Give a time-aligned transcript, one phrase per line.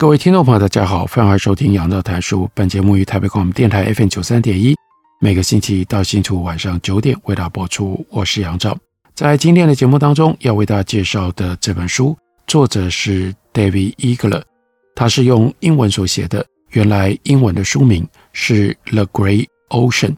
[0.00, 2.48] 各位听众朋友，大家好，欢迎收听杨照谈书。
[2.54, 4.74] 本节目于台北广播电台 FM 九三点一。
[5.20, 8.02] 每个星期一到星期五晚上九点为大家播出。
[8.08, 8.74] 我是杨照，
[9.14, 14.42] 在今天的节目当中要为大家介绍的这本书，作者是 David Eagle，
[14.94, 16.46] 他是用英文所写的。
[16.70, 20.12] 原来英文的书名是《The Great Ocean》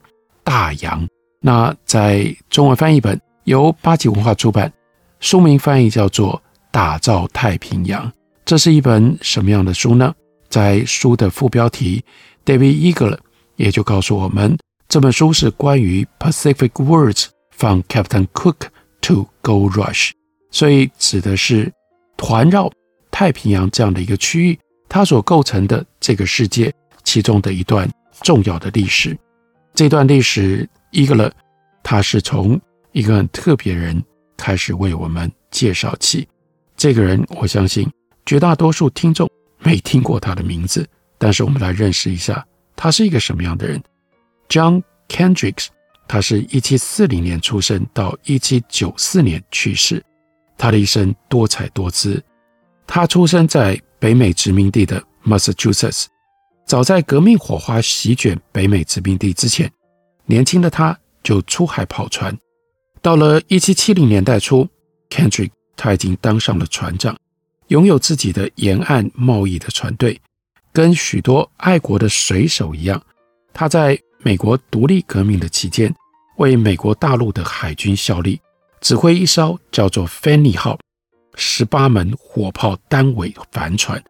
[0.45, 1.05] 大洋。
[1.41, 4.73] 那在中文翻译本由八级文化出版，
[5.19, 6.35] 书名翻译叫做
[6.71, 8.07] 《打造太平洋》。
[8.45, 10.15] 这是一本什么样的书呢？
[10.49, 12.05] 在书的副标题
[12.45, 13.19] ，David Eagle
[13.57, 14.59] 也就告诉我们。
[14.89, 18.69] 这本书是关于 Pacific Words from Captain Cook
[19.03, 20.11] to Gold Rush，
[20.51, 21.73] 所以指的是
[22.19, 22.71] 环绕
[23.11, 26.73] 太平洋这样的一个区域，它所构成的这个世界
[27.05, 27.91] 其中的一段
[28.23, 29.17] 重要的历史。
[29.73, 31.31] 这段历史，，Eagle
[31.83, 32.61] 他是从
[32.93, 34.03] 一个很特别人
[34.37, 36.29] 开始为我们介绍起。
[36.77, 37.89] 这个人，我相信
[38.25, 42.45] 绝大多数听众没听过他的名字，但是我们来认识一下，
[42.77, 43.83] 他是一个什么样的人。
[44.49, 45.67] John Kendricks，
[46.07, 50.03] 他是一七四零年出生，到一七九四年去世。
[50.59, 52.23] 他的一生多彩多姿。
[52.87, 56.07] 他出生在北美殖民地的 Massachusetts。
[56.67, 59.71] 早在革命火花席卷北美殖民地之前，
[60.27, 62.37] 年轻的他就出海跑船。
[63.01, 64.69] 到了一七七零年代初
[65.11, 67.17] ，Kendrick 他已经当上了船长，
[67.73, 70.21] 拥有自己的沿岸贸易的船队。
[70.75, 73.03] 跟许多爱国的水手一样，
[73.55, 75.95] 他在美国独立革命的期间，
[76.37, 78.39] 为美国大陆的海军效力，
[78.83, 80.79] 指挥一艘叫做 Fanny 号
[81.35, 84.03] 十八门火炮单尾帆船。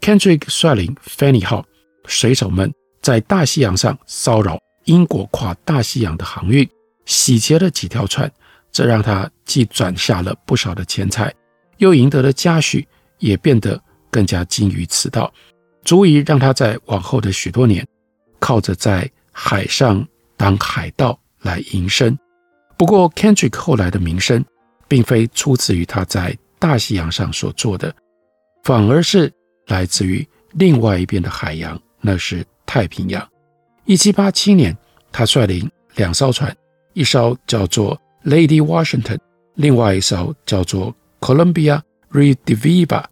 [0.00, 1.64] Kendrick 率领 Fanny 号
[2.06, 2.72] 水手们
[3.02, 6.68] 在大西洋上骚扰英国跨大西洋的航运，
[7.06, 8.30] 洗劫了几条船，
[8.70, 11.34] 这让他既赚下了不少的钱财，
[11.78, 12.86] 又赢得了嘉许，
[13.20, 15.32] 也变得更加精于此道，
[15.84, 17.86] 足以让他在往后的许多年，
[18.38, 22.18] 靠着在海上当海盗来营生，
[22.76, 24.44] 不过 Kendrick 后来的名声，
[24.88, 27.94] 并非出自于他在大西洋上所做的，
[28.64, 29.32] 反而是
[29.68, 33.26] 来自于另外一边的海洋，那是太平洋。
[33.84, 34.76] 一七八七年，
[35.12, 36.54] 他率领两艘船，
[36.92, 39.18] 一艘叫做 Lady Washington，
[39.54, 41.80] 另外一艘叫做 Columbia
[42.12, 43.04] Rediviva，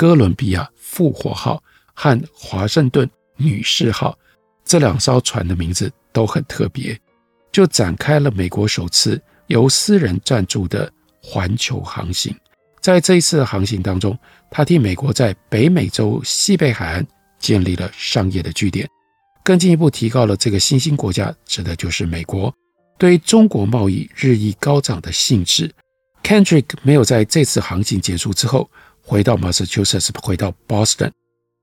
[0.00, 1.62] 哥伦比亚复活号
[1.92, 3.06] 和华盛顿
[3.36, 4.18] 女士号。
[4.64, 6.98] 这两艘船的名字都很特别，
[7.52, 10.90] 就展开了美国首次由私人赞助的
[11.22, 12.34] 环球航行。
[12.80, 14.18] 在这一次航行当中，
[14.50, 17.06] 他替美国在北美洲西北海岸
[17.38, 18.88] 建立了商业的据点，
[19.44, 22.50] 更进一步提高了这个新兴国家，指的就是美国
[22.96, 25.70] 对于中国贸易日益高涨的兴致。
[26.22, 28.70] Kendrick 没有在这次航行结束之后
[29.10, 31.10] 回到 Massachusetts，回到 Boston，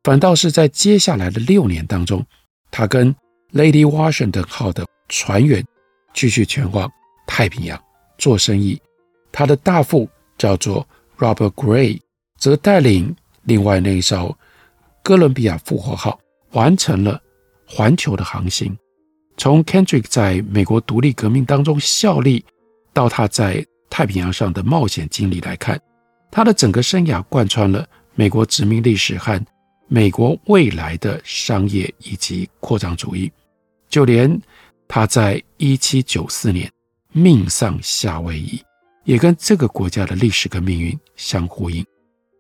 [0.04, 2.26] 反倒是在接下来的六年当中。
[2.70, 3.16] 他跟
[3.54, 5.66] Lady Washington 号的船员
[6.14, 6.92] 继续前往
[7.26, 7.82] 太平洋
[8.18, 8.78] 做生意。
[9.32, 10.86] 他的大副叫做
[11.18, 12.02] Robert Gray，
[12.38, 14.38] 则带领另外那一艘
[15.02, 16.20] 哥伦比亚复活号
[16.52, 17.18] 完成了
[17.66, 18.78] 环球的航行。
[19.38, 22.44] 从 Kendrick 在美国独立革命当中效力，
[22.92, 25.80] 到他在太平洋上的冒险经历来看，
[26.32, 29.44] 他的整个生涯贯穿了美国殖民历史和。
[29.90, 33.32] 美国未来的商业以及扩张主义，
[33.88, 34.38] 就连
[34.86, 36.70] 他在一七九四年
[37.14, 38.62] 命丧夏威夷，
[39.06, 41.86] 也跟这个国家的历史跟命运相呼应。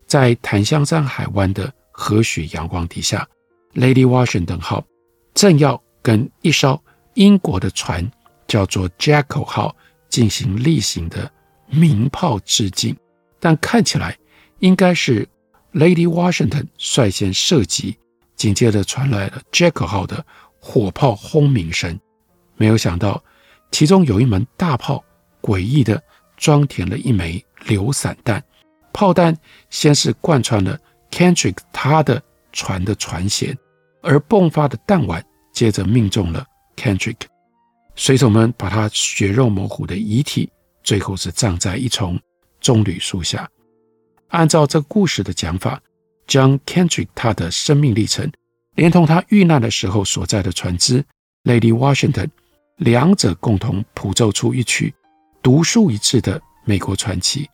[0.05, 3.25] 在檀香山海湾的和煦阳光底下
[3.75, 4.85] ，Lady Washington 号
[5.33, 6.77] 正要跟一艘
[7.13, 8.05] 英国的船
[8.45, 9.73] 叫做 Jackal 号
[10.09, 11.31] 进行例行的
[11.67, 12.93] 鸣炮致敬，
[13.39, 14.17] 但看起来
[14.59, 15.27] 应该是。
[15.73, 17.95] Lady Washington 率先射击，
[18.35, 20.25] 紧接着传来了 Jack 号的
[20.59, 21.99] 火炮轰鸣声。
[22.55, 23.23] 没有想到，
[23.69, 25.03] 其中有一门大炮
[25.39, 26.01] 诡异地
[26.35, 28.43] 装填了一枚流散弹，
[28.91, 29.37] 炮弹
[29.69, 30.79] 先是贯穿了
[31.11, 33.55] Kendrick 他的船的船舷，
[34.01, 35.23] 而迸发的弹丸
[35.53, 36.43] 接着命中了
[36.75, 37.17] Kendrick。
[37.93, 40.49] 水手们把他血肉模糊的遗体，
[40.81, 42.19] 最后是葬在一丛
[42.67, 43.49] 棕榈树下。
[44.27, 45.81] 按照这故事的讲法
[46.27, 48.29] 将 Kendrick 他的生命历程，
[48.75, 51.01] 连同他遇难的时候所在的船只
[51.45, 52.27] Lady Washington，
[52.75, 54.93] 两者共同谱奏出一曲
[55.41, 57.49] 独树一帜的美国传奇。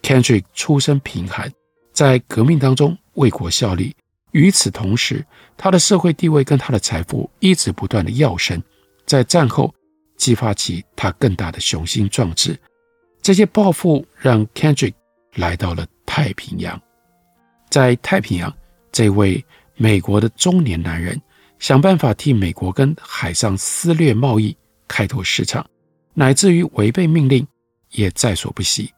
[0.00, 1.52] Kendrick 出身贫寒，
[1.92, 3.94] 在革命当中为国效力，
[4.32, 5.22] 与此同时，
[5.58, 8.62] 他的社会地位跟他的财富一直不断的跃升，
[9.04, 9.74] 在战后
[10.16, 12.58] 激发起他更大的雄心壮志。
[13.26, 14.94] 这些抱负让 Kendrick
[15.34, 16.80] 来到了太平洋，
[17.68, 18.56] 在太平洋，
[18.92, 19.44] 这位
[19.74, 21.20] 美国的中年男人
[21.58, 24.56] 想办法替美国跟海上私掠贸易
[24.86, 25.66] 开拓市场，
[26.14, 27.44] 乃至于违背命令
[27.90, 28.94] 也在所不惜。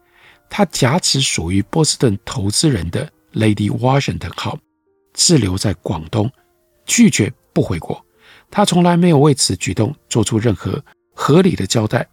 [0.50, 4.58] 他挟持属于波士顿投资人的 Lady Washington 号，
[5.14, 6.30] 滞留在广东，
[6.84, 8.04] 拒绝不回国。
[8.50, 10.84] 他从来没有为此举动做出任何
[11.14, 12.06] 合理的交代，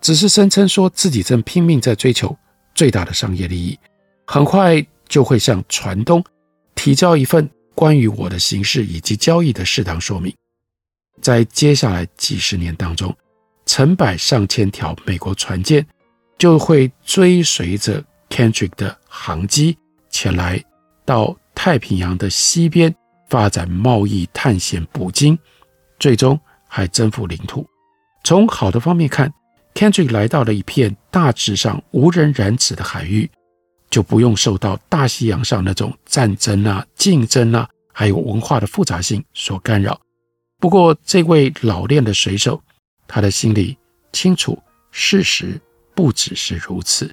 [0.00, 2.36] 只是声称说自己正拼命在追求
[2.74, 3.78] 最大的商业利益。
[4.26, 6.24] 很快就会向船东
[6.74, 10.34] 提交一份关于我的行事以及交易的适当说明。
[11.20, 13.14] 在接下来几十年当中，
[13.66, 15.84] 成百上千条美国船舰
[16.38, 19.76] 就会追随着 Kendrick 的航机
[20.08, 20.62] 前来
[21.04, 22.94] 到太平洋的西边
[23.28, 25.38] 发展贸易、探险、捕鲸，
[25.98, 27.66] 最终还征服领土。
[28.24, 29.32] 从好的方面看
[29.80, 33.30] ，Kendrick 来到了一片大致上无人染指的海域。
[33.88, 39.98] 就不用受到大西洋上那种战争啊、竞争啊，还有文化的复杂性所干扰。
[40.58, 42.62] 不过，这位老练的水手，
[43.08, 43.76] 他的心里
[44.12, 45.58] 清楚，事实
[45.94, 47.12] 不只是如此。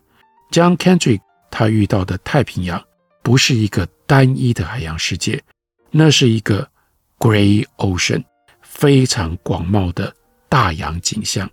[0.51, 2.83] John Kendrick 他遇到的太平洋
[3.23, 5.41] 不是一个单一的海洋世界，
[5.89, 6.69] 那是一个
[7.17, 8.23] Great Ocean，
[8.61, 10.13] 非常广袤的
[10.47, 11.49] 大洋景象。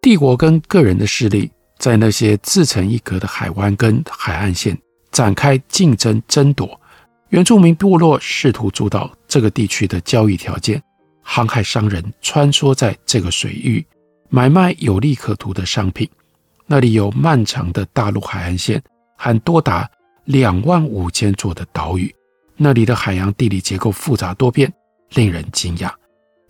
[0.00, 1.50] 帝国跟个人的势力。
[1.78, 4.76] 在那些自成一格的海湾跟海岸线
[5.10, 6.78] 展开竞争争夺，
[7.30, 10.82] 原住民部落试图主导这个地区的交易条件，
[11.22, 13.82] 航海商人穿梭在这个水域，
[14.28, 16.06] 买卖有利可图的商品。
[16.66, 18.82] 那里有漫长的大陆海岸线
[19.16, 19.90] 和多达
[20.26, 22.14] 两万五千座的岛屿，
[22.58, 24.70] 那里的海洋地理结构复杂多变，
[25.14, 25.90] 令人惊讶。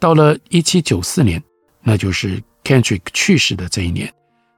[0.01, 1.41] 到了一七九四年，
[1.85, 4.13] 那就是 Kendrick 去世的这一年。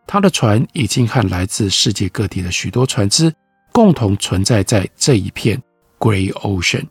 [0.07, 3.33] 他的船已经和来自世界各地的许多船只
[3.71, 5.63] 共同存在在这一片
[5.99, 6.87] Great Ocean，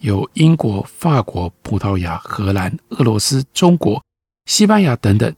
[0.00, 4.02] 有英国、法国、葡萄牙、荷兰、俄罗斯、中国、
[4.46, 5.32] 西班牙等等，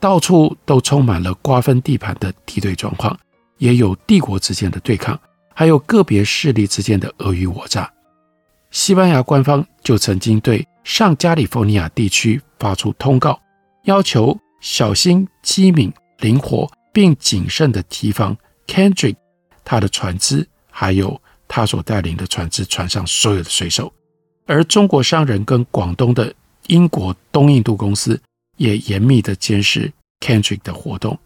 [0.00, 3.18] 到处都充满了瓜分地盘的敌对状况，
[3.58, 5.18] 也有帝国之间的对抗，
[5.52, 7.92] 还有个别势力之间的尔虞我诈。
[8.70, 13.38] 西班牙官方就曾经对上加利福尼亚地区发出通告，
[13.84, 15.92] 要求小心机敏。
[16.20, 18.34] 灵活并谨慎地提防
[18.66, 19.16] Kendrick，
[19.62, 23.92] 他的船只，还有他所带领的船只船上所有的水手。
[24.46, 26.32] 而中国商人跟广东的
[26.68, 28.18] 英国东印度公司
[28.56, 31.18] 也严密地监视 Kendrick 的活动。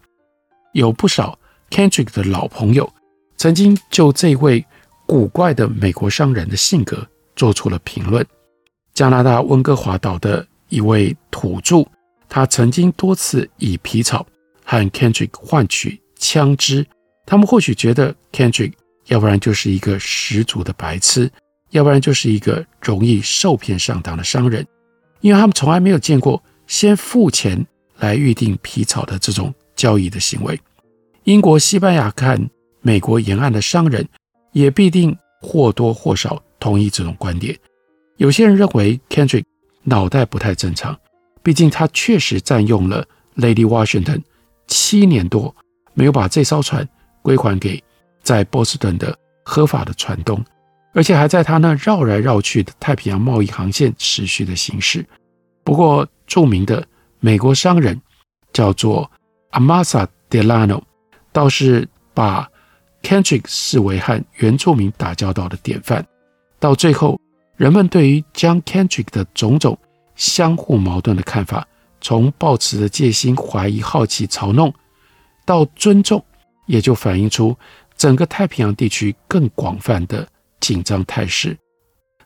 [0.73, 1.38] 有不少
[1.70, 2.90] Kendrick 的老朋友
[3.37, 4.64] 曾经就这位
[5.06, 7.06] 古怪的美国商人的性格
[7.37, 8.26] 做出了评论。
[8.94, 11.87] 加拿大温哥华岛的一位土著，
[12.28, 14.26] 他曾经多次以皮草。
[14.70, 16.87] 和 Kendrick 换取枪支，
[17.25, 18.75] 他们或许觉得 Kendrick
[19.06, 21.32] 要不然就是一个十足的白痴，
[21.70, 24.66] 要不然就是一个容易受骗上当的商人，
[25.23, 27.66] 因为他们从来没有见过先付钱
[27.97, 30.61] 来预定皮草的这种交易的行为。
[31.25, 32.50] 英国、西班牙看
[32.82, 34.06] 美国沿岸的商人
[34.52, 37.58] 也必定或多或少同意这种观点。
[38.18, 39.44] 有些人认为 Kendrick
[39.82, 40.94] 脑袋不太正常，
[41.49, 43.02] 毕竟他确实占用了
[43.37, 44.21] Lady Washington。
[44.67, 45.57] 七年多
[45.95, 46.87] 没有把这艘船
[47.23, 47.83] 归还给
[48.23, 50.45] 在波士顿的合法的船东，
[50.93, 55.02] 而且还在他那绕来绕去的太平洋贸易航线持续的行驶。
[55.64, 56.87] 不过，著名的
[57.19, 57.99] 美国商人
[58.52, 59.11] 叫做
[59.52, 60.83] Amasa Delano，
[61.33, 62.47] 倒是把
[63.02, 66.07] Kendrick 视为和原住民打交道的典范。
[66.61, 67.19] 到最后，
[67.57, 69.78] 人们对于 John Kendrick 的种种
[70.19, 71.67] 相互矛盾的看法。
[72.01, 74.73] 从抱持着戒心、怀疑、好奇、嘲弄，
[75.45, 76.25] 到尊重，
[76.67, 77.57] 也就反映出
[77.97, 80.25] 整个太平洋地区更广泛的
[80.61, 81.59] 紧张态势。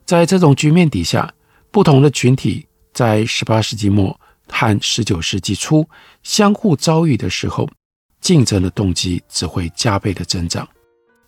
[0.05, 1.33] 在这种局面底下，
[1.71, 5.89] 不同的群体在十八世纪末和十九世纪初
[6.23, 7.67] 相互遭遇的时候，
[8.21, 10.69] 竞争的动机只会加倍的增长。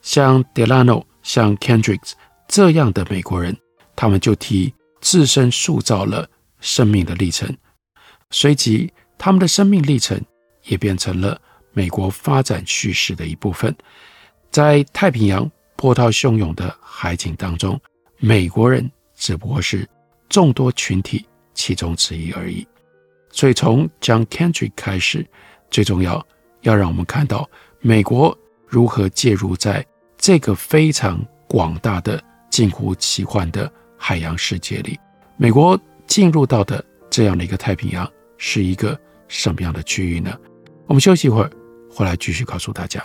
[0.02, 2.12] 像 Delano、像 Kendricks
[2.46, 3.56] 这样的美国人，
[3.96, 6.28] 他们就替自身塑造了
[6.64, 7.54] 生命的历程。
[8.30, 10.20] 随即，他们的生命历程
[10.64, 11.38] 也变成了
[11.72, 13.72] 美国发展叙事的一部分。
[14.50, 17.78] 在太平洋波涛汹涌的海景当中，
[18.18, 19.86] 美国人只不过是
[20.28, 22.66] 众多群体其中之一而已。
[23.30, 25.26] 所以从 John Kendrick 开始，
[25.70, 26.24] 最重要
[26.62, 27.48] 要让我们看到
[27.80, 29.84] 美国如何介入在
[30.16, 34.98] 这个非常广大的、近乎奇幻的海洋世界里。
[35.36, 40.36] 美国进入到的这样的一个太平洋是一个什么样的区域呢？
[40.86, 41.50] 我们休息一会儿，
[41.90, 43.04] 回来继续告诉大家。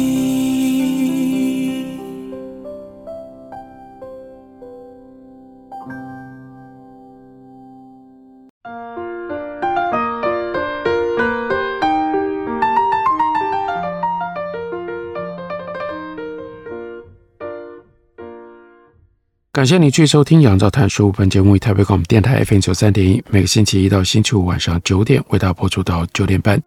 [19.53, 26.57] 感谢你去收听《杨照谈书》本节目，以台北广播电台 FM 九三点一，每个星期一到星期五晚上九点为大家播出到九点半。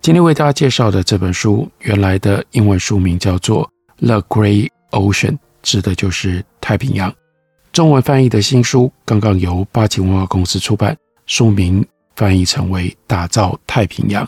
[0.00, 3.70] 今天为大家介绍的这本书，原来的英文书名叫做
[4.06, 7.14] 《The Great Ocean》，指的就是太平洋。
[7.70, 10.96] 中文翻译的新书刚刚由八旗文化公司出版，
[11.26, 11.84] 书名
[12.16, 14.24] 翻译成为《打造太平洋》。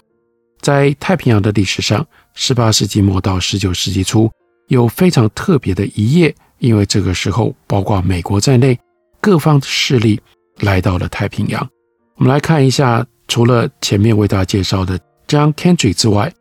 [0.60, 4.30] 在太平洋的历史上，十八世纪末到十九世纪初，
[4.68, 6.34] 有非常特别的一页。
[6.64, 8.78] 因为这个时候，包括美国在内，
[9.20, 10.18] 各方势力
[10.60, 11.68] 来到了太平洋。
[12.14, 16.32] 我们来看一下，除了前面为大家介绍的 John Kendry 之外，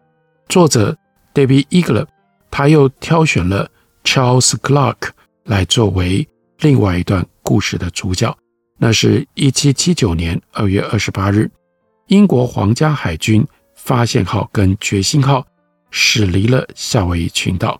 [0.47, 0.97] 作者
[1.33, 2.07] David Eagle，
[2.49, 3.69] 他又挑选了
[4.05, 5.09] Charles Clark
[5.43, 6.25] 来作为
[6.59, 8.33] 另外一段故事的主角。
[8.77, 11.51] 那是一七七九年二月二十八日，
[12.07, 15.45] 英国皇家海军发现号跟决心号
[15.91, 17.77] 驶离了夏威夷群岛。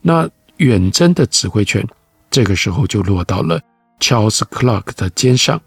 [0.00, 0.26] 那
[0.64, 1.86] 远征的指挥权，
[2.30, 3.60] 这个时候就落到了
[4.00, 5.60] Charles Clark 的肩上。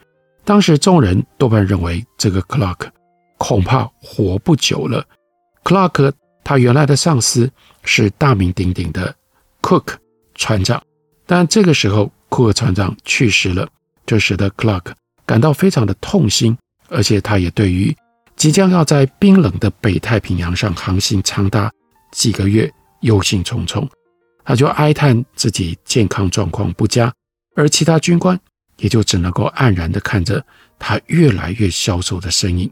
[0.44, 2.88] 当时众人多半认为这个 Clark
[3.38, 5.06] 恐怕活不久了。
[5.64, 6.12] Clark
[6.44, 7.52] 他原来的上司
[7.84, 9.14] 是大名鼎鼎的
[9.62, 9.96] Cook
[10.34, 10.82] 船长，
[11.26, 13.68] 但这个时候 Cook 船长去世了，
[14.06, 14.94] 这使得 Clark
[15.26, 16.58] 感到非常的痛心，
[16.90, 17.96] 而且他也对于
[18.36, 21.72] 即将要在冰冷的北太平洋上航行长达
[22.12, 23.88] 几个月忧心忡忡。
[24.48, 27.14] 他就哀叹自己健康状况不佳，
[27.54, 28.40] 而其他军官
[28.78, 30.42] 也就只能够黯然地看着
[30.80, 32.72] 他越来越消瘦的身影。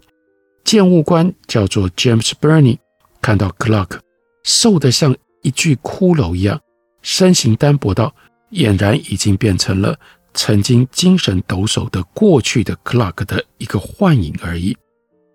[0.64, 2.78] 舰务官叫做 James Burney，
[3.22, 4.00] 看到 Clark
[4.46, 6.58] 瘦得像一具骷髅一样，
[7.02, 8.16] 身形单薄到
[8.52, 10.00] 俨然已经变成了
[10.34, 14.78] 曾经精神抖擞的过去的 Clark 的一个幻影而已。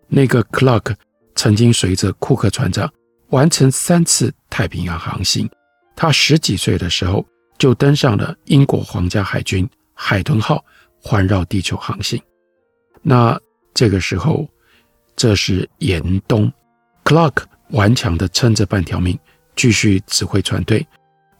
[0.08, 0.94] 那个 Clark
[1.34, 2.90] 曾经随着库克船长
[3.28, 5.46] 完成三次太平洋航行。
[6.00, 7.22] 他十几岁的时候
[7.58, 10.64] 就登上了英国皇家海军海豚号
[10.98, 12.18] 环绕地球航行。
[13.02, 13.38] 那
[13.74, 14.48] 这个时候，
[15.14, 16.50] 这是严冬
[17.04, 17.42] ，Clark
[17.72, 19.18] 顽强地撑着半条命，
[19.54, 20.86] 继续指挥船队。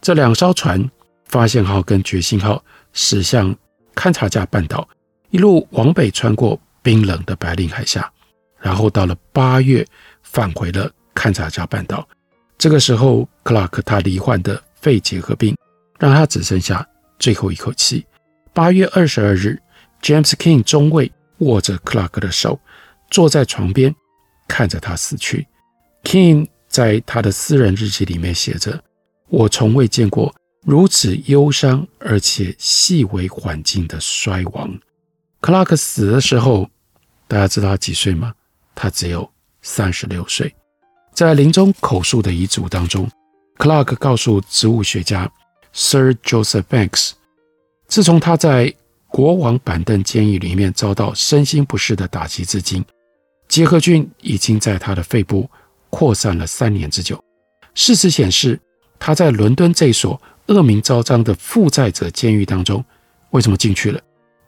[0.02, 0.90] 这两艘船
[1.24, 2.62] 发现号跟决心号
[2.92, 3.56] 驶向
[3.94, 4.86] 勘察加半岛，
[5.30, 8.12] 一路往北穿过冰冷的白令海峡，
[8.58, 9.86] 然后到了八月
[10.22, 12.06] 返回了勘察加半岛。
[12.60, 15.56] 这个时候，克拉克他罹患的肺结核病，
[15.98, 16.86] 让他只剩下
[17.18, 18.04] 最后一口气。
[18.52, 19.58] 八月二十二日
[20.02, 22.60] ，James King 中尉握着克拉克的手，
[23.10, 23.94] 坐在床边，
[24.46, 25.46] 看着他死去。
[26.04, 28.84] King 在他的私人日记里面写着
[29.30, 34.78] ：“我从未见过如此忧伤而且细微环境的衰亡。
[35.40, 36.68] 克拉克死的时候，
[37.26, 38.34] 大家知道他几岁吗？
[38.74, 40.54] 他只有三十六岁。
[41.12, 43.10] 在临终口述的遗嘱当中
[43.58, 45.30] ，，Clark 告诉植物学家
[45.72, 47.12] Sir Joseph Banks，
[47.88, 48.74] 自从他在
[49.08, 52.84] 国王板凳监狱里面遭到身心不适的打击至今，
[53.48, 55.50] 结核菌已经在他的肺部
[55.90, 57.22] 扩散了三年之久。
[57.74, 58.58] 事实显示，
[58.98, 62.84] 他在伦敦这所恶名昭彰的负债者监狱当中，
[63.30, 64.00] 为什么进去了？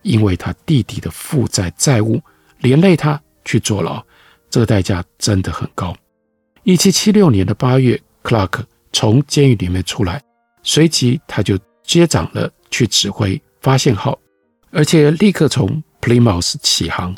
[0.02, 2.20] 因为他弟弟的负债债务
[2.58, 4.02] 连累他去坐牢，
[4.50, 5.94] 这个代价真的很高。
[6.64, 10.22] 一七七六年的八月，克拉克从监狱里面出来，
[10.62, 14.16] 随即他就接掌了去指挥发现号，
[14.70, 17.12] 而且立刻从 Plymouth 起航。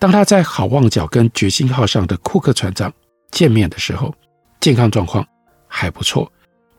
[0.00, 2.92] 当他在好望角跟决心号上的库克船长
[3.30, 4.12] 见面的时候，
[4.60, 5.24] 健康状况
[5.68, 6.30] 还不错。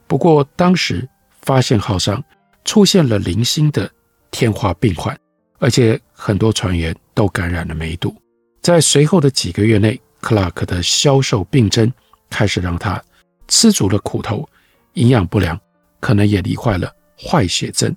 [0.05, 1.07] 不过当时
[1.43, 2.21] 发现号上
[2.65, 3.89] 出现了零星的
[4.29, 5.17] 天花病患，
[5.59, 8.13] 而且很多船员都感染了梅毒。
[8.61, 11.89] 在随后的几个月内，克拉克的消瘦病征。
[12.29, 13.03] 开始让他
[13.47, 14.47] 吃足了苦头，
[14.93, 15.59] 营养不良，
[15.99, 17.93] 可能也罹患了坏血症，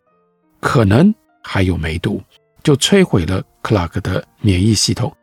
[0.61, 2.23] 可能还有梅毒，
[2.63, 5.15] 就摧毁了克拉克的免疫系统，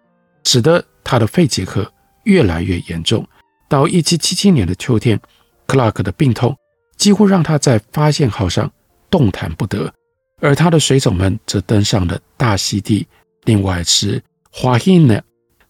[0.44, 1.92] 使得他的肺结核
[2.24, 3.28] 越来越严重。
[3.68, 5.20] 到一七七七年的秋天，
[5.66, 6.56] 克拉克的病痛
[6.98, 8.72] 几乎让他在发现号上
[9.10, 9.94] 动弹不得，
[10.42, 13.08] 而他的水手们则登上了大溪地，
[13.44, 15.22] 另外是华欣呢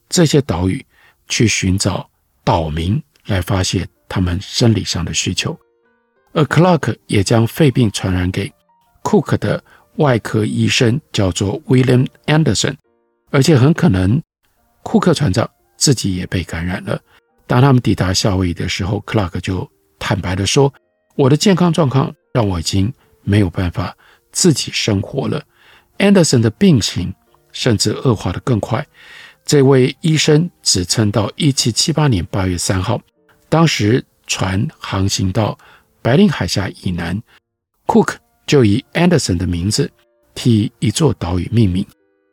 [0.08, 0.86] 这些岛屿
[1.28, 2.10] 去寻找
[2.44, 3.02] 岛民。
[3.30, 5.58] 来发泄他们生理上的需求，
[6.34, 8.52] 而 Clark 也将肺病传染给
[9.04, 9.64] 库克的
[9.96, 12.76] 外科医生，叫做 William Anderson，
[13.32, 14.22] 而且很可能
[14.84, 17.00] 库克船长自己也被感染了。
[17.46, 20.74] 当他们抵达夏威夷的时候，，Clark 就坦白地说
[21.16, 23.96] ：“我的健康状况让我已经没有办法
[24.32, 25.44] 自己生活了。”
[25.98, 27.14] Anderson 的病情
[27.52, 28.86] 甚至恶化得更快，
[29.46, 33.02] 这位医生只撑到一七七八年八月三号。
[33.50, 35.58] 当时船航行到
[36.02, 37.20] 白令海峡以南
[37.88, 39.92] ，Cook 就以 Anderson 的名字
[40.36, 41.86] 替一座岛屿命名，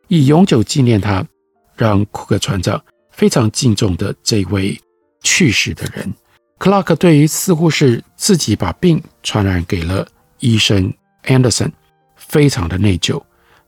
[0.09, 1.27] 以永久纪念他，
[1.75, 4.79] 让库克船长非常敬重的这位
[5.23, 6.13] 去世的人。
[6.59, 10.07] 克拉克对于似乎是自己把病传染给了
[10.39, 10.93] 医生
[11.25, 11.73] Anderson，
[12.17, 13.23] 非常的内疚。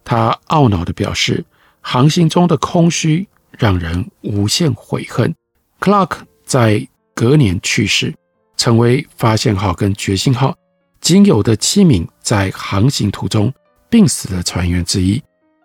[0.04, 1.44] 他懊恼地表示，
[1.80, 3.26] 航行中的空虚
[3.58, 5.34] 让人无限悔恨。
[5.80, 6.87] 克拉克在
[7.18, 8.14] 隔年去世，
[8.57, 10.57] 成为发现号跟决心号
[11.00, 13.52] 仅有的七名在航行途中
[13.90, 15.20] 病死的船员之一。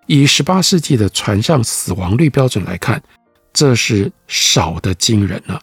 [0.08, 3.00] 以十八世纪的船上死亡率标准来看，
[3.54, 5.62] 这是少得惊人了。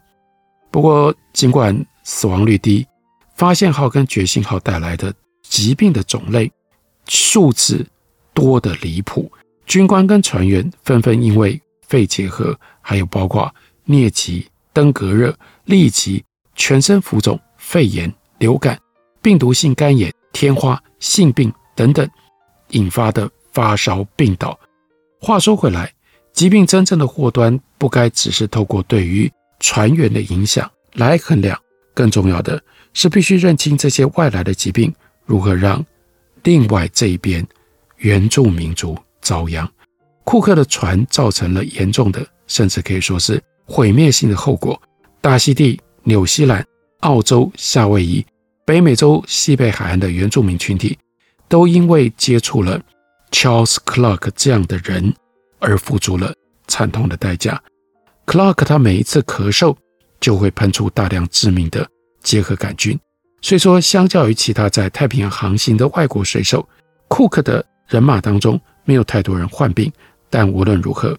[0.70, 2.87] 不过，尽管死亡率低，
[3.35, 6.48] 发现号跟决心号带来的疾病的种类
[7.09, 7.85] 数字
[8.33, 9.29] 多得离谱，
[9.66, 13.53] 军官跟船员纷纷因为肺结核，还有包括
[13.88, 15.37] 疟疾、登革热。
[15.66, 18.79] 痢疾、全身浮肿、肺炎、流感、
[19.23, 22.09] 病毒性肝炎、天花、性病等等
[22.70, 24.59] 引发的发烧病倒。
[25.20, 25.92] 话说回来，
[26.33, 31.61] 疾病真正的祸端不该只是透过对于船员的影响来衡量，
[31.94, 32.62] 更重要的
[32.94, 34.92] 是必须认清这些外来的疾病
[35.25, 35.85] 如何让
[36.42, 37.46] 另外这一边
[37.99, 39.70] 原住民族遭殃。
[40.25, 44.81] 库克的船造成了严重的，甚至可以说是毁灭性的后果。
[45.22, 46.66] 大溪地、纽西兰、
[47.00, 48.24] 澳洲、夏威夷、
[48.64, 50.98] 北美洲西北海岸的原住民群体，
[51.46, 52.80] 都因为接触了
[53.30, 55.14] Charles Clark 这样的人
[55.59, 56.33] 而付出了
[56.68, 57.62] 惨痛的代价。
[58.24, 59.76] Clark 他每一次咳嗽
[60.20, 61.87] 就会喷出大量致命的
[62.22, 62.98] 结核杆菌，
[63.42, 66.66] 所以说，相较于其他在太平洋航行的外国水手，
[67.09, 69.92] 库克的人马当中没有太多人患病，
[70.30, 71.14] 但无论如何，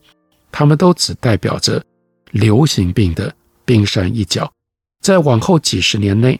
[0.52, 1.84] 他们都只代表着
[2.32, 3.32] 流行病的。
[3.72, 4.52] 冰山一角，
[5.02, 6.38] 在往后几十年内，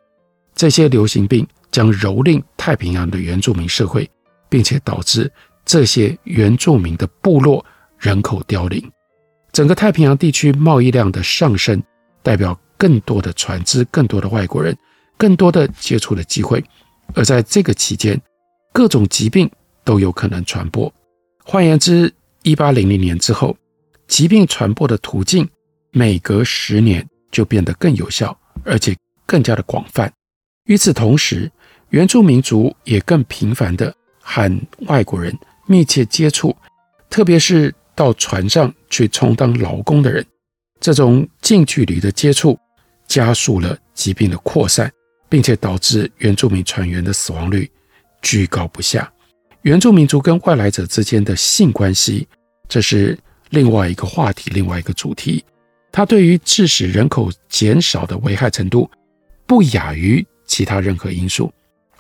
[0.54, 4.06] 这些流行病将蹂躏太平洋的原住民社会，
[4.50, 5.32] 并且导致
[5.64, 7.66] 这些原住民的部落
[7.98, 8.84] 人口凋零。
[9.54, 11.82] 整个太平洋地区贸易量的上升，
[12.22, 14.78] 代表更多的船只、更多的外国人、
[15.16, 16.62] 更多的接触的机会。
[17.14, 18.22] 而在这个期间，
[18.74, 19.50] 各种疾病
[19.86, 20.94] 都有可能传播。
[21.46, 22.14] 换言之，
[22.44, 23.56] 一八零零年之后，
[24.10, 25.48] 疾病传播的途径
[25.92, 27.08] 每隔十年。
[27.32, 30.12] 就变得更有效，而且更加的广泛。
[30.66, 31.52] 与此同时，
[31.90, 36.56] 原住民族也更频繁地和外国人密切接触，
[37.10, 40.26] 特别是到船上去充当劳工的人。
[40.80, 42.58] 这种近距离的接触
[43.08, 44.92] 加速了疾病的扩散，
[45.30, 47.70] 并且导致原住民船员的死亡率
[48.22, 49.12] 居高不下。
[49.64, 52.28] 原住民族跟外来者之间的性关系，
[52.68, 53.18] 这是
[53.50, 55.44] 另外一个话题，另外一个主题。
[55.92, 58.90] 它对于致使人口减少的危害程度，
[59.46, 61.52] 不亚于其他任何因素，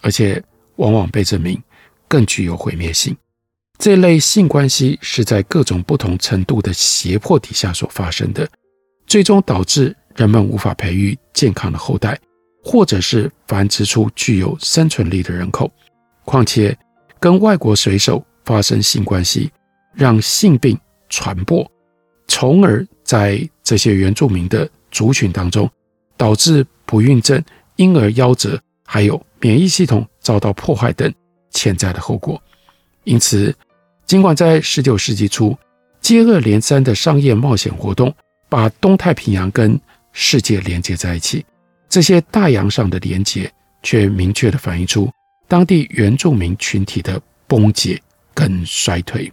[0.01, 0.41] 而且
[0.77, 1.61] 往往被证明
[2.07, 3.15] 更具有毁灭性。
[3.77, 8.47] 这类性关系是在各种不同程度的胁迫底下所发生的，
[9.07, 12.17] 最终导致人们无法培育健康的后代，
[12.63, 15.69] 或者是繁殖出具有生存力的人口。
[16.23, 16.77] 况且，
[17.19, 19.51] 跟外国水手发生性关系，
[19.93, 21.69] 让性病传播，
[22.27, 25.71] 从而在这些原住民的族群当中，
[26.17, 27.41] 导致不孕症、
[27.77, 31.09] 婴儿夭折，还有免疫系统遭到破坏等
[31.51, 32.43] 潜在的后果。
[33.05, 33.55] 因此，
[34.05, 35.57] 尽管在19世纪初，
[36.01, 38.13] 接二连三的商业冒险活动
[38.49, 39.79] 把东太平洋跟
[40.11, 41.45] 世界连接在一起，
[41.87, 43.49] 这些大洋上的连接
[43.83, 45.09] 却明确地反映出
[45.47, 47.97] 当地原住民群体的崩解
[48.33, 49.31] 跟衰退。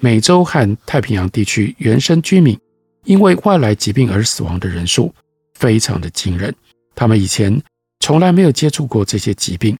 [0.00, 2.58] 美洲和太平洋地区原生居民，
[3.04, 5.12] 因为外来疾病而死亡的人数
[5.54, 6.54] 非常的惊人，
[6.94, 7.60] 他们以前
[8.00, 9.76] 从来没有接触过这些疾病，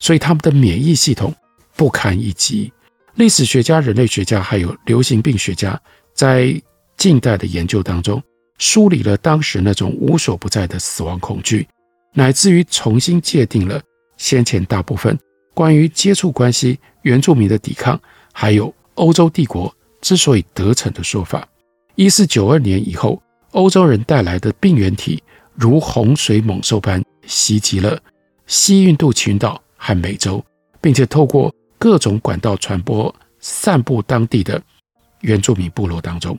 [0.00, 1.34] 所以他们的免疫系统
[1.76, 2.72] 不堪一击。
[3.14, 5.80] 历史学家、人类学家还有流行病学家
[6.14, 6.60] 在
[6.96, 8.22] 近代的研究当中，
[8.58, 11.66] 梳理了当时那种无所不在的死亡恐惧，
[12.12, 13.80] 乃至于重新界定了
[14.16, 15.18] 先前大部分
[15.54, 18.00] 关于接触关系、原住民的抵抗，
[18.32, 21.46] 还有欧洲帝国之所以得逞的说法。
[21.98, 25.20] 一四九二年以后，欧洲人带来的病原体
[25.56, 28.00] 如洪水猛兽般袭击了
[28.46, 30.40] 西印度群岛和美洲，
[30.80, 34.62] 并且透过各种管道传播，散布当地的
[35.22, 36.38] 原住民部落当中。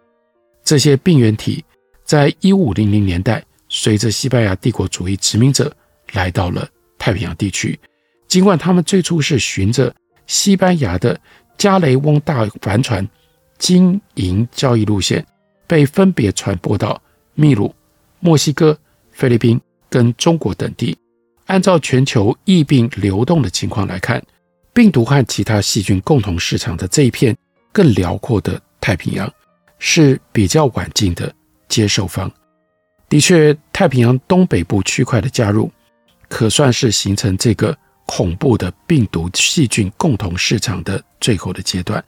[0.63, 1.61] 这些病原体
[2.05, 5.75] 在一五零零年代，随着西班牙帝国主义殖民者
[6.13, 6.65] 来到了
[6.97, 7.77] 太平洋地区。
[8.29, 9.93] 尽管他们最初是循着
[10.25, 11.19] 西班牙的
[11.57, 13.05] 加雷翁大帆船
[13.57, 15.25] 经营交易路线。
[15.69, 16.99] 被分别传播到
[17.35, 17.71] 秘鲁、
[18.19, 18.75] 墨西哥、
[19.11, 20.97] 菲律宾跟中国等地。
[21.45, 24.19] 按照全球疫病流动的情况来看，
[24.73, 27.37] 病毒和其他细菌共同市场的这一片
[27.71, 29.31] 更辽阔的太平洋
[29.77, 31.31] 是比较晚近的
[31.67, 32.31] 接受方。
[33.07, 35.71] 的确，太平洋东北部区块的加入，
[36.27, 37.77] 可算是形成这个
[38.07, 42.03] 恐怖的病毒细菌共同市场的最后的阶段。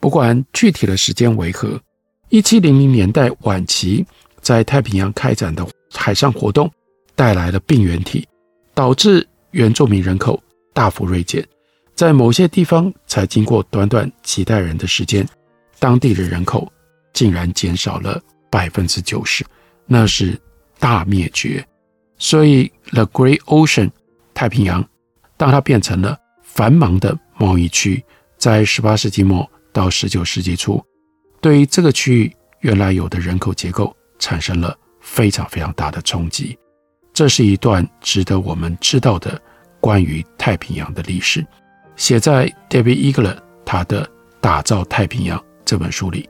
[0.00, 1.80] 不管具体的时间为何。
[2.28, 4.04] 一七零零年代晚期，
[4.40, 6.68] 在太平洋开展的海上活动
[7.14, 8.26] 带来了病原体，
[8.74, 10.42] 导致原住民人口
[10.74, 11.46] 大幅锐减。
[11.94, 15.26] 在某些地方，才经过短短几代人的时间，
[15.78, 16.70] 当地的人口
[17.12, 19.44] 竟然减少了百分之九十，
[19.86, 20.38] 那是
[20.80, 21.64] 大灭绝。
[22.18, 23.90] 所以，The Great Ocean
[24.34, 24.84] 太平洋，
[25.36, 28.04] 当它变成了繁忙的贸易区，
[28.36, 30.84] 在十八世纪末到十九世纪初。
[31.46, 36.58] 对于这个区域原来有的人口结构产生了非常非常大的冲击，
[37.14, 39.40] 这是一段值得我们知道的
[39.80, 41.46] 关于太平洋的历史，
[41.94, 44.04] 写在 David Eagle 他的
[44.40, 46.28] 《打造太平洋》这本书里。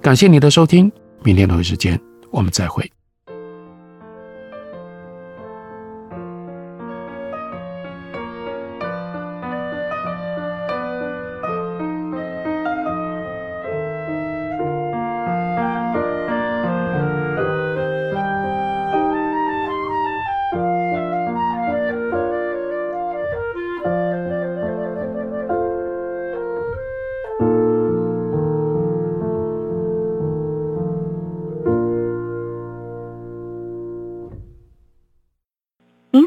[0.00, 0.90] 感谢你的收听，
[1.22, 2.00] 明天同一时间
[2.30, 2.90] 我们再会。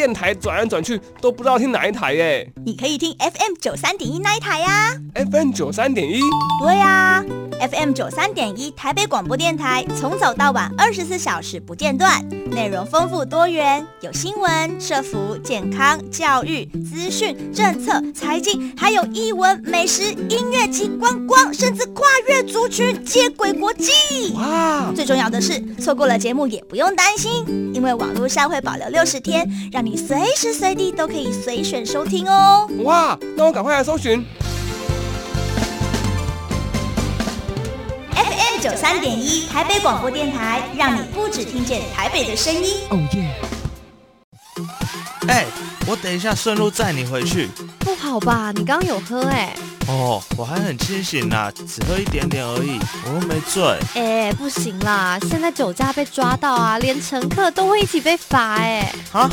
[0.00, 2.50] 啊，电台转来转去都不知道听哪一台耶。
[2.64, 4.96] 你可以听 FM 九三点一那一台呀。
[5.14, 6.20] FM 九三点一。
[6.64, 7.22] 对呀
[7.70, 23.92] ，FM 九三点一台北广播电台，从早到晚二十四小时不间断，内容丰富多元，有新闻、社服、健康、教育、资讯、政策、财经，还有艺文、美食、音乐及观光，甚至跨越族群接轨国际。
[24.34, 24.92] 哇！
[24.94, 27.32] 最重要的是，错过了节目也不用担心，
[27.72, 32.68] 因为网络上会保留六十天，让你随时随地都可以随选收听哦。
[32.82, 33.18] 哇！
[33.36, 34.24] 那我赶快来搜寻
[38.60, 42.76] 九三点一台北广播电台，让你不只听见台北的声音。
[42.90, 43.34] 哦耶！
[45.28, 45.46] 哎，
[45.86, 47.48] 我等一下顺路载你回去。
[47.78, 48.52] 不好吧？
[48.54, 49.56] 你刚刚有喝哎。
[49.88, 53.78] 哦，我还很清醒啦，只喝一点点而已，我又没醉。
[53.94, 58.92] 哎，不行啦，现在酒驾被抓到啊，连乘客都会一起被罚哎。
[59.12, 59.30] 啊？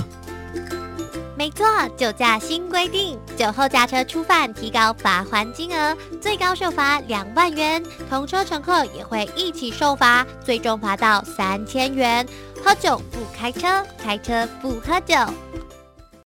[1.38, 12.26] 没错，酒驾新规定，酒后驾车初犯提高罚还金额，最高受罚两万元，同车乘客也会一起受罚，最终罚到三千元。
[12.65, 15.15] 喝酒不开车，开车不喝酒。